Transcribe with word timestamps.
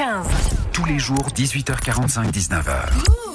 15. 0.00 0.26
Tous 0.72 0.86
les 0.86 0.98
jours, 0.98 1.28
18h45, 1.36 2.32
19h. 2.32 3.29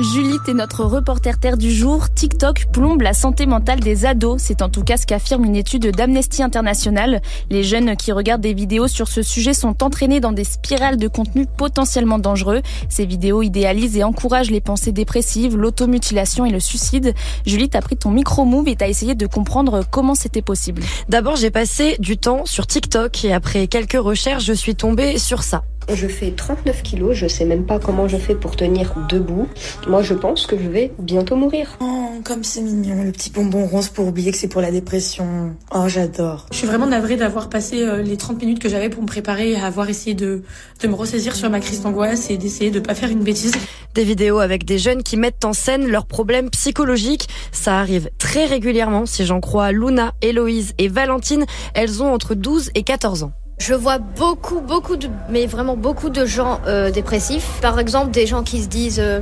Julie 0.00 0.38
est 0.48 0.54
notre 0.54 0.84
reporter 0.84 1.38
terre 1.38 1.58
du 1.58 1.70
jour. 1.70 2.08
TikTok 2.08 2.68
plombe 2.72 3.02
la 3.02 3.12
santé 3.12 3.44
mentale 3.44 3.80
des 3.80 4.06
ados. 4.06 4.40
C'est 4.40 4.62
en 4.62 4.70
tout 4.70 4.82
cas 4.82 4.96
ce 4.96 5.04
qu'affirme 5.04 5.44
une 5.44 5.56
étude 5.56 5.94
d'Amnesty 5.94 6.42
International. 6.42 7.20
Les 7.50 7.62
jeunes 7.62 7.94
qui 7.96 8.10
regardent 8.10 8.40
des 8.40 8.54
vidéos 8.54 8.88
sur 8.88 9.08
ce 9.08 9.22
sujet 9.22 9.52
sont 9.52 9.82
entraînés 9.82 10.20
dans 10.20 10.32
des 10.32 10.44
spirales 10.44 10.96
de 10.96 11.06
contenu 11.06 11.44
potentiellement 11.44 12.18
dangereux. 12.18 12.62
Ces 12.88 13.04
vidéos 13.04 13.42
idéalisent 13.42 13.98
et 13.98 14.02
encouragent 14.02 14.50
les 14.50 14.62
pensées 14.62 14.92
dépressives, 14.92 15.54
l'automutilation 15.54 16.46
et 16.46 16.50
le 16.50 16.60
suicide. 16.60 17.14
Julie, 17.44 17.68
t'as 17.68 17.82
pris 17.82 17.98
ton 17.98 18.10
micro-move 18.10 18.68
et 18.68 18.76
t'as 18.76 18.88
essayé 18.88 19.14
de 19.14 19.26
comprendre 19.26 19.84
comment 19.90 20.14
c'était 20.14 20.40
possible. 20.40 20.82
D'abord, 21.10 21.36
j'ai 21.36 21.50
passé 21.50 21.96
du 21.98 22.16
temps 22.16 22.46
sur 22.46 22.66
TikTok 22.66 23.22
et 23.26 23.34
après 23.34 23.66
quelques 23.66 24.00
recherches, 24.00 24.44
je 24.44 24.54
suis 24.54 24.76
tombée 24.76 25.18
sur 25.18 25.42
ça. 25.42 25.62
Je 25.94 26.06
fais 26.06 26.30
39 26.30 26.82
kilos, 26.82 27.16
je 27.16 27.26
sais 27.26 27.44
même 27.44 27.64
pas 27.64 27.78
comment 27.78 28.06
je 28.06 28.16
fais 28.16 28.34
pour 28.34 28.56
tenir 28.56 28.94
debout. 29.08 29.48
Moi, 29.88 30.02
je 30.02 30.14
pense 30.14 30.46
que 30.46 30.56
je 30.56 30.68
vais 30.68 30.92
bientôt 30.98 31.36
mourir. 31.36 31.76
Oh, 31.80 32.08
comme 32.24 32.44
c'est 32.44 32.60
mignon, 32.60 33.02
le 33.02 33.12
petit 33.12 33.30
bonbon 33.30 33.66
rose 33.66 33.88
pour 33.88 34.06
oublier 34.06 34.30
que 34.30 34.38
c'est 34.38 34.48
pour 34.48 34.60
la 34.60 34.70
dépression. 34.70 35.54
Oh, 35.74 35.88
j'adore. 35.88 36.46
Je 36.52 36.58
suis 36.58 36.66
vraiment 36.66 36.86
navrée 36.86 37.16
d'avoir 37.16 37.48
passé 37.48 37.82
euh, 37.82 38.02
les 38.02 38.16
30 38.16 38.40
minutes 38.40 38.58
que 38.60 38.68
j'avais 38.68 38.88
pour 38.88 39.02
me 39.02 39.08
préparer 39.08 39.56
à 39.56 39.66
avoir 39.66 39.88
essayé 39.88 40.14
de, 40.14 40.42
de 40.80 40.88
me 40.88 40.94
ressaisir 40.94 41.34
sur 41.34 41.50
ma 41.50 41.60
crise 41.60 41.82
d'angoisse 41.82 42.30
et 42.30 42.36
d'essayer 42.36 42.70
de 42.70 42.80
pas 42.80 42.94
faire 42.94 43.10
une 43.10 43.24
bêtise. 43.24 43.52
Des 43.94 44.04
vidéos 44.04 44.38
avec 44.38 44.64
des 44.64 44.78
jeunes 44.78 45.02
qui 45.02 45.16
mettent 45.16 45.44
en 45.44 45.52
scène 45.52 45.86
leurs 45.88 46.06
problèmes 46.06 46.50
psychologiques. 46.50 47.28
Ça 47.50 47.78
arrive 47.80 48.10
très 48.18 48.46
régulièrement, 48.46 49.06
si 49.06 49.26
j'en 49.26 49.40
crois 49.40 49.72
Luna, 49.72 50.14
Héloïse 50.22 50.74
et 50.78 50.88
Valentine. 50.88 51.44
Elles 51.74 52.02
ont 52.02 52.12
entre 52.12 52.34
12 52.34 52.70
et 52.74 52.82
14 52.84 53.24
ans. 53.24 53.32
Je 53.60 53.74
vois 53.74 53.98
beaucoup, 53.98 54.60
beaucoup 54.60 54.96
de, 54.96 55.08
mais 55.28 55.46
vraiment 55.46 55.76
beaucoup 55.76 56.08
de 56.08 56.26
gens 56.26 56.60
euh, 56.66 56.90
dépressifs. 56.90 57.46
Par 57.60 57.78
exemple, 57.78 58.10
des 58.10 58.26
gens 58.26 58.42
qui 58.42 58.62
se 58.62 58.68
disent 58.68 59.00
euh, 59.00 59.20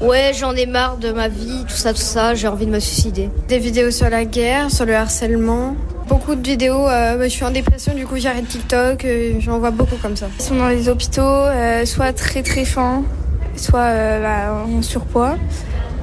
Ouais, 0.00 0.30
j'en 0.32 0.54
ai 0.54 0.64
marre 0.64 0.96
de 0.96 1.10
ma 1.10 1.26
vie, 1.26 1.64
tout 1.68 1.76
ça, 1.76 1.92
tout 1.92 2.00
ça, 2.00 2.34
j'ai 2.34 2.46
envie 2.46 2.66
de 2.66 2.70
me 2.70 2.78
suicider. 2.78 3.28
Des 3.48 3.58
vidéos 3.58 3.90
sur 3.90 4.08
la 4.08 4.24
guerre, 4.24 4.70
sur 4.70 4.86
le 4.86 4.94
harcèlement. 4.94 5.76
Beaucoup 6.08 6.36
de 6.36 6.48
vidéos, 6.48 6.88
euh, 6.88 7.20
je 7.24 7.28
suis 7.28 7.44
en 7.44 7.50
dépression, 7.50 7.94
du 7.94 8.06
coup 8.06 8.16
j'arrête 8.16 8.48
TikTok, 8.48 9.04
euh, 9.04 9.34
j'en 9.40 9.58
vois 9.58 9.72
beaucoup 9.72 9.96
comme 10.00 10.16
ça. 10.16 10.28
Ils 10.38 10.42
sont 10.42 10.54
dans 10.54 10.68
les 10.68 10.88
hôpitaux, 10.88 11.20
euh, 11.22 11.84
soit 11.84 12.12
très 12.12 12.42
très 12.42 12.64
fins, 12.64 13.02
soit 13.56 13.80
euh, 13.80 14.22
bah, 14.22 14.64
en 14.66 14.80
surpoids. 14.82 15.36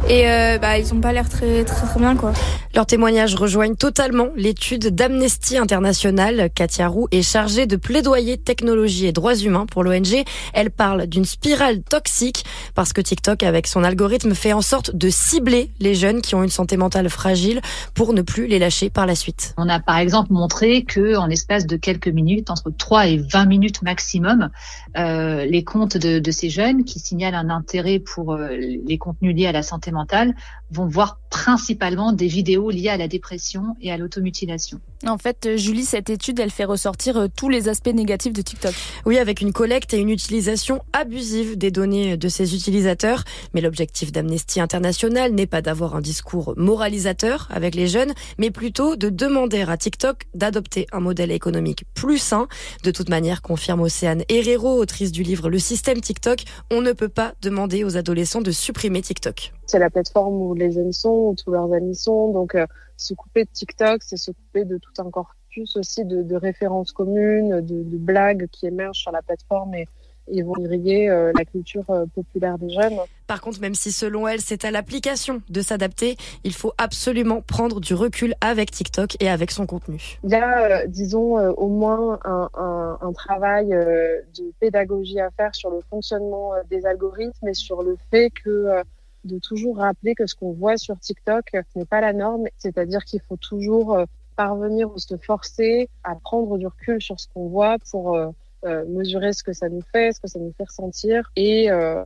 Et 0.08 0.26
bah, 0.62 0.78
ils 0.78 0.94
ont 0.94 1.00
pas 1.00 1.14
l'air 1.14 1.28
très, 1.28 1.64
très 1.64 1.88
très 1.88 2.00
bien 2.00 2.16
quoi. 2.16 2.32
Leurs 2.76 2.86
témoignages 2.86 3.36
rejoignent 3.36 3.78
totalement 3.78 4.28
l'étude 4.36 4.94
d'Amnesty 4.94 5.58
International. 5.58 6.50
Katia 6.54 6.90
Roux 6.90 7.08
est 7.10 7.22
chargée 7.22 7.68
de 7.68 7.78
plaidoyer 7.78 8.38
technologie 8.38 9.06
et 9.06 9.14
droits 9.14 9.38
humains 9.38 9.66
pour 9.66 9.82
l'ONG. 9.82 10.26
Elle 10.54 10.72
parle 10.72 11.08
d'une 11.08 11.24
spirale 11.24 11.84
toxique 11.84 12.44
parce 12.74 12.92
que 12.92 13.00
TikTok, 13.00 13.44
avec 13.44 13.68
son 13.68 13.86
algorithme, 13.86 14.36
fait 14.36 14.52
en 14.52 14.62
sorte 14.62 14.94
de 14.94 15.10
cibler 15.10 15.72
les 15.80 15.96
jeunes 15.96 16.22
qui 16.22 16.36
ont 16.36 16.44
une 16.44 16.50
santé 16.50 16.76
mentale 16.76 17.10
fragile 17.10 17.62
pour 17.94 18.12
ne 18.12 18.22
plus 18.22 18.46
les 18.46 18.60
lâcher 18.60 18.90
par 18.90 19.06
la 19.06 19.16
suite. 19.16 19.54
On 19.56 19.70
a 19.70 19.80
par 19.80 19.98
exemple 19.98 20.34
montré 20.34 20.84
que 20.84 21.16
en 21.16 21.30
espace 21.30 21.68
de 21.68 21.78
quelques 21.78 22.10
minutes, 22.10 22.50
entre 22.50 22.72
3 22.78 23.08
et 23.08 23.18
20 23.20 23.46
minutes 23.46 23.84
maximum, 23.84 24.50
euh, 24.98 25.46
les 25.46 25.64
comptes 25.64 25.96
de, 25.96 26.20
de, 26.20 26.32
ces 26.32 26.50
jeunes 26.50 26.84
qui 26.84 27.00
signalent 27.00 27.36
un 27.36 27.50
intérêt 27.50 28.00
pour 28.00 28.34
euh, 28.34 28.50
les 28.50 28.98
contenus 28.98 29.34
liés 29.34 29.48
à 29.48 29.54
la 29.54 29.64
santé 29.64 29.92
mentale 29.92 30.36
vont 30.72 30.88
voir 30.88 31.20
principalement 31.36 32.14
des 32.14 32.28
vidéos 32.28 32.70
liées 32.70 32.88
à 32.88 32.96
la 32.96 33.10
dépression 33.10 33.76
et 33.82 33.92
à 33.92 33.98
l'automutilation. 33.98 34.80
En 35.06 35.18
fait, 35.18 35.58
Julie, 35.58 35.84
cette 35.84 36.10
étude, 36.10 36.40
elle 36.40 36.50
fait 36.50 36.64
ressortir 36.64 37.18
euh, 37.18 37.28
tous 37.28 37.50
les 37.50 37.68
aspects 37.68 37.94
négatifs 37.94 38.32
de 38.32 38.42
TikTok. 38.42 38.74
Oui, 39.06 39.18
avec 39.18 39.42
une 39.42 39.52
collecte 39.52 39.94
et 39.94 39.98
une 39.98 40.10
utilisation 40.10 40.82
abusive 40.94 41.58
des 41.58 41.72
données 41.72 42.16
de 42.16 42.30
ses 42.30 42.56
utilisateurs. 42.56 43.26
Mais 43.54 43.60
l'objectif 43.60 44.14
d'Amnesty 44.14 44.62
International 44.62 45.34
n'est 45.34 45.46
pas 45.46 45.62
d'avoir 45.62 45.98
un 45.98 46.02
discours 46.02 46.54
moralisateur 46.56 47.50
avec 47.52 47.76
les 47.76 47.90
jeunes, 47.90 48.14
mais 48.38 48.50
plutôt 48.50 48.96
de 48.96 49.10
demander 49.10 49.64
à 49.64 49.76
TikTok 49.76 50.28
d'adopter 50.36 50.88
un 50.94 51.02
modèle 51.02 51.32
économique 51.32 51.84
plus 51.96 52.18
sain. 52.18 52.48
De 52.86 52.92
toute 52.92 53.10
manière, 53.10 53.42
confirme 53.42 53.82
Océane 53.82 54.24
Herrero, 54.30 54.80
autrice 54.80 55.12
du 55.12 55.24
livre 55.24 55.50
Le 55.50 55.60
système 55.60 56.00
TikTok, 56.00 56.46
on 56.72 56.80
ne 56.80 56.94
peut 56.94 57.10
pas 57.10 57.34
demander 57.42 57.84
aux 57.84 57.98
adolescents 57.98 58.42
de 58.42 58.52
supprimer 58.52 59.02
TikTok. 59.02 59.52
C'est 59.68 59.80
la 59.80 59.90
plateforme 59.90 60.36
où 60.42 60.54
les 60.54 60.72
jeunes 60.72 60.94
sont, 60.94 61.30
où 61.30 61.36
tous 61.36 61.52
leurs 61.52 61.74
amis 61.74 61.96
sont, 61.96 62.32
donc 62.32 62.56
euh, 62.56 62.68
se 62.98 63.14
couper 63.14 63.46
de 63.46 63.50
TikTok, 63.52 64.04
c'est 64.04 64.18
se 64.18 64.32
couper 64.32 64.66
de 64.66 64.78
tout 64.78 65.02
un 65.02 65.10
corpus 65.10 65.76
aussi 65.76 66.06
de, 66.06 66.22
de 66.22 66.36
références 66.36 66.92
communes, 66.92 67.62
de, 67.62 67.84
de, 67.84 67.98
blagues 67.98 68.48
qui 68.52 68.68
émergent 68.68 69.00
sur 69.00 69.12
la 69.12 69.22
plateforme 69.22 69.74
et, 69.74 69.88
et 70.28 70.44
vont 70.44 70.56
irriguer 70.60 71.10
euh, 71.10 71.32
la 71.38 71.46
culture 71.46 71.84
euh, 71.90 72.06
populaire 72.14 72.58
des 72.58 72.70
jeunes. 72.70 72.98
Par 73.28 73.42
contre, 73.42 73.60
même 73.62 73.76
si 73.76 73.92
selon 73.92 74.28
elle, 74.28 74.42
c'est 74.42 74.66
à 74.66 74.72
l'application 74.72 75.42
de 75.50 75.62
s'adapter, 75.62 76.18
il 76.44 76.54
faut 76.54 76.74
absolument 76.78 77.42
prendre 77.42 77.80
du 77.80 77.94
recul 77.94 78.36
avec 78.42 78.72
TikTok 78.72 79.18
et 79.20 79.30
avec 79.30 79.52
son 79.52 79.66
contenu. 79.66 80.20
Il 80.24 80.30
y 80.30 80.36
a, 80.36 80.84
euh, 80.84 80.88
disons, 80.88 81.38
au 81.38 81.68
moins 81.68 82.20
un, 82.24 82.50
un, 82.56 82.98
un 83.02 83.14
travail 83.14 83.70
de 83.70 84.52
pédagogie 84.60 85.20
à 85.20 85.30
faire 85.32 85.54
sur 85.56 85.70
le 85.70 85.80
fonctionnement 85.90 86.52
des 86.70 86.86
algorithmes 86.86 87.48
et 87.48 87.54
sur 87.54 87.84
le 87.84 87.98
fait 88.12 88.30
que 88.30 88.84
de 89.26 89.40
toujours 89.40 89.78
rappeler 89.78 90.16
que 90.16 90.26
ce 90.28 90.36
qu'on 90.36 90.54
voit 90.54 90.78
sur 90.78 91.00
TikTok 91.00 91.58
n'est 91.76 91.86
pas 91.86 92.02
la 92.02 92.14
norme, 92.14 92.46
c'est-à-dire 92.58 93.04
qu'il 93.04 93.22
faut 93.22 93.38
toujours 93.38 94.00
parvenir 94.36 94.92
ou 94.92 94.98
se 94.98 95.18
forcer 95.18 95.90
à 96.04 96.16
prendre 96.16 96.58
du 96.58 96.68
recul 96.68 97.02
sur 97.02 97.20
ce 97.20 97.28
qu'on 97.34 97.48
voit 97.48 97.78
pour 97.92 98.18
euh, 98.66 98.84
mesurer 98.88 99.34
ce 99.34 99.44
que 99.44 99.54
ça 99.54 99.70
nous 99.70 99.82
fait, 99.92 100.12
ce 100.14 100.20
que 100.20 100.28
ça 100.28 100.40
nous 100.40 100.54
fait 100.58 100.66
ressentir 100.68 101.32
et 101.36 101.70
euh, 101.70 102.04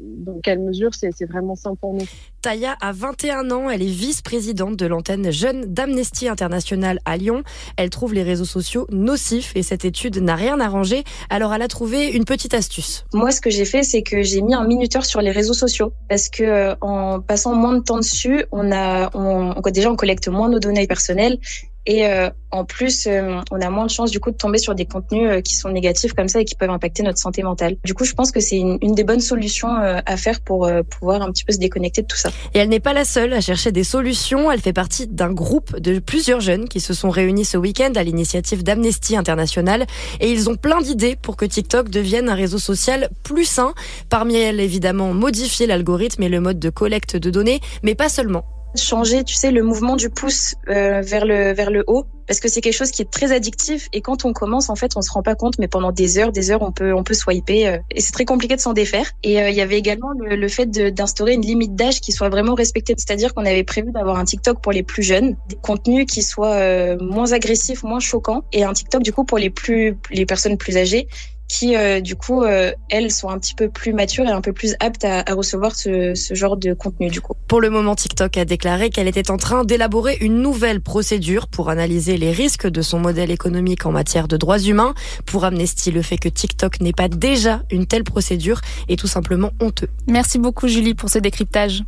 dans 0.00 0.38
quelle 0.40 0.60
mesure 0.60 0.90
c'est 0.94 1.24
vraiment 1.24 1.54
sain 1.54 1.74
pour 1.74 1.94
nous. 1.94 2.04
Taya 2.42 2.76
a 2.80 2.92
21 2.92 3.50
ans, 3.50 3.70
elle 3.70 3.82
est 3.82 3.86
vice-présidente 3.86 4.76
de 4.76 4.86
l'antenne 4.86 5.30
jeune 5.30 5.66
d'Amnesty 5.66 6.28
International 6.28 7.00
à 7.04 7.16
Lyon. 7.16 7.42
Elle 7.76 7.90
trouve 7.90 8.14
les 8.14 8.22
réseaux 8.22 8.44
sociaux 8.44 8.86
nocifs 8.90 9.52
et 9.56 9.62
cette 9.62 9.84
étude 9.84 10.18
n'a 10.18 10.36
rien 10.36 10.60
arrangé. 10.60 11.04
Alors 11.30 11.54
elle 11.54 11.62
a 11.62 11.68
trouvé 11.68 12.08
une 12.08 12.24
petite 12.24 12.54
astuce. 12.54 13.04
Moi, 13.12 13.30
ce 13.30 13.40
que 13.40 13.50
j'ai 13.50 13.64
fait, 13.64 13.82
c'est 13.82 14.02
que 14.02 14.22
j'ai 14.22 14.42
mis 14.42 14.54
un 14.54 14.66
minuteur 14.66 15.04
sur 15.04 15.20
les 15.20 15.30
réseaux 15.30 15.54
sociaux 15.54 15.92
parce 16.08 16.28
que 16.28 16.42
euh, 16.42 16.74
en 16.80 17.20
passant 17.20 17.54
moins 17.54 17.76
de 17.76 17.82
temps 17.82 17.98
dessus, 17.98 18.44
on 18.52 18.70
a, 18.72 19.10
on, 19.14 19.54
déjà 19.70 19.90
on 19.90 19.96
collecte 19.96 20.28
moins 20.28 20.48
nos 20.48 20.60
données 20.60 20.86
personnelles 20.86 21.38
et 21.86 22.06
euh, 22.06 22.30
en 22.50 22.64
plus, 22.64 23.06
euh, 23.06 23.40
on 23.50 23.60
a 23.60 23.70
moins 23.70 23.86
de 23.86 23.90
chances 23.90 24.10
du 24.10 24.18
coup 24.20 24.30
de 24.30 24.36
tomber 24.36 24.58
sur 24.58 24.74
des 24.74 24.86
contenus 24.86 25.28
euh, 25.30 25.40
qui 25.40 25.54
sont 25.54 25.68
négatifs 25.68 26.14
comme 26.14 26.28
ça 26.28 26.40
et 26.40 26.44
qui 26.44 26.54
peuvent 26.54 26.70
impacter 26.70 27.02
notre 27.02 27.18
santé 27.18 27.42
mentale. 27.42 27.76
Du 27.84 27.92
coup, 27.94 28.04
je 28.04 28.14
pense 28.14 28.30
que 28.30 28.40
c'est 28.40 28.56
une, 28.56 28.78
des 28.78 29.04
bonnes 29.04 29.20
solutions 29.20 29.68
euh, 29.76 29.98
à 30.06 30.16
faire 30.16 30.40
pour 30.40 30.66
euh, 30.66 30.82
pouvoir 30.82 31.22
un 31.22 31.30
petit 31.30 31.44
peu 31.44 31.52
se 31.52 31.58
déconnecter 31.58 32.02
de 32.02 32.06
tout 32.06 32.16
ça. 32.16 32.30
Et 32.54 32.58
elle 32.58 32.68
n'est 32.68 32.80
pas 32.80 32.92
la 32.92 33.04
seule 33.04 33.32
à 33.32 33.40
chercher 33.40 33.72
des 33.72 33.84
solutions. 33.84 34.50
Elle 34.50 34.60
fait 34.60 34.72
partie 34.72 35.06
d'un 35.06 35.32
groupe 35.32 35.78
de 35.78 35.98
plusieurs 35.98 36.40
jeunes 36.40 36.68
qui 36.68 36.80
se 36.80 36.94
sont 36.94 37.10
réunis 37.10 37.44
ce 37.44 37.56
week-end 37.56 37.92
à 37.94 38.02
l'initiative 38.02 38.62
d'Amnesty 38.64 39.16
International 39.16 39.86
et 40.20 40.30
ils 40.30 40.48
ont 40.48 40.56
plein 40.56 40.80
d'idées 40.80 41.16
pour 41.16 41.36
que 41.36 41.44
TikTok 41.44 41.90
devienne 41.90 42.28
un 42.28 42.34
réseau 42.34 42.58
social 42.58 43.10
plus 43.22 43.44
sain. 43.44 43.74
Parmi 44.08 44.36
elles, 44.36 44.60
évidemment, 44.60 45.12
modifier 45.12 45.66
l'algorithme 45.66 46.22
et 46.22 46.28
le 46.28 46.40
mode 46.40 46.58
de 46.58 46.70
collecte 46.70 47.16
de 47.16 47.30
données, 47.30 47.60
mais 47.82 47.94
pas 47.94 48.08
seulement 48.08 48.44
changer, 48.80 49.24
tu 49.24 49.34
sais, 49.34 49.50
le 49.50 49.62
mouvement 49.62 49.96
du 49.96 50.10
pouce 50.10 50.54
euh, 50.68 51.00
vers 51.00 51.24
le 51.24 51.52
vers 51.52 51.70
le 51.70 51.84
haut, 51.86 52.04
parce 52.26 52.40
que 52.40 52.48
c'est 52.48 52.60
quelque 52.60 52.76
chose 52.76 52.90
qui 52.90 53.02
est 53.02 53.10
très 53.10 53.32
addictif. 53.32 53.88
Et 53.92 54.00
quand 54.00 54.24
on 54.24 54.32
commence, 54.32 54.68
en 54.68 54.76
fait, 54.76 54.92
on 54.96 55.02
se 55.02 55.10
rend 55.10 55.22
pas 55.22 55.34
compte, 55.34 55.58
mais 55.58 55.68
pendant 55.68 55.92
des 55.92 56.18
heures, 56.18 56.32
des 56.32 56.50
heures, 56.50 56.62
on 56.62 56.72
peut 56.72 56.92
on 56.92 57.04
peut 57.04 57.14
swiper, 57.14 57.68
euh, 57.68 57.78
et 57.90 58.00
c'est 58.00 58.12
très 58.12 58.24
compliqué 58.24 58.56
de 58.56 58.60
s'en 58.60 58.72
défaire. 58.72 59.10
Et 59.22 59.40
euh, 59.40 59.50
il 59.50 59.56
y 59.56 59.60
avait 59.60 59.78
également 59.78 60.10
le, 60.18 60.36
le 60.36 60.48
fait 60.48 60.66
d'instaurer 60.66 61.34
une 61.34 61.42
limite 61.42 61.74
d'âge 61.74 62.00
qui 62.00 62.12
soit 62.12 62.28
vraiment 62.28 62.54
respectée, 62.54 62.94
c'est-à-dire 62.96 63.34
qu'on 63.34 63.46
avait 63.46 63.64
prévu 63.64 63.92
d'avoir 63.92 64.18
un 64.18 64.24
TikTok 64.24 64.60
pour 64.60 64.72
les 64.72 64.82
plus 64.82 65.02
jeunes, 65.02 65.36
des 65.48 65.56
contenus 65.56 66.06
qui 66.06 66.22
soient 66.22 66.96
moins 67.00 67.32
agressifs, 67.32 67.82
moins 67.82 68.00
choquants, 68.00 68.42
et 68.52 68.64
un 68.64 68.72
TikTok 68.72 69.02
du 69.02 69.12
coup 69.12 69.24
pour 69.24 69.38
les 69.38 69.50
plus 69.50 69.96
les 70.10 70.26
personnes 70.26 70.56
plus 70.56 70.76
âgées 70.76 71.08
qui 71.48 71.76
euh, 71.76 72.00
du 72.00 72.16
coup 72.16 72.42
euh, 72.42 72.72
elles 72.90 73.10
sont 73.10 73.28
un 73.28 73.38
petit 73.38 73.54
peu 73.54 73.68
plus 73.68 73.92
matures 73.92 74.24
et 74.24 74.30
un 74.30 74.40
peu 74.40 74.52
plus 74.52 74.74
aptes 74.80 75.04
à, 75.04 75.22
à 75.26 75.34
recevoir 75.34 75.74
ce, 75.74 76.14
ce, 76.14 76.34
genre 76.34 76.56
de 76.56 76.72
contenu 76.74 77.08
du 77.08 77.20
coup. 77.20 77.34
Pour 77.48 77.60
le 77.60 77.70
moment, 77.70 77.94
TikTok 77.94 78.36
a 78.36 78.44
déclaré 78.44 78.90
qu'elle 78.90 79.08
était 79.08 79.30
en 79.30 79.36
train 79.36 79.64
d'élaborer 79.64 80.16
une 80.20 80.40
nouvelle 80.42 80.80
procédure 80.80 81.46
pour 81.46 81.70
analyser 81.70 82.16
les 82.16 82.32
risques 82.32 82.66
de 82.66 82.82
son 82.82 82.98
modèle 82.98 83.30
économique 83.30 83.86
en 83.86 83.92
matière 83.92 84.28
de 84.28 84.36
droits 84.36 84.58
humains. 84.58 84.94
Pour 85.24 85.44
Amnesty, 85.44 85.90
le 85.90 86.02
fait 86.02 86.18
que 86.18 86.28
TikTok 86.28 86.80
n'ait 86.80 86.92
pas 86.92 87.08
déjà 87.08 87.62
une 87.70 87.86
telle 87.86 88.04
procédure 88.04 88.60
est 88.88 88.98
tout 88.98 89.06
simplement 89.06 89.52
honteux. 89.60 89.88
Merci 90.08 90.38
beaucoup 90.38 90.68
Julie 90.68 90.94
pour 90.94 91.10
ce 91.10 91.18
décryptage. 91.18 91.84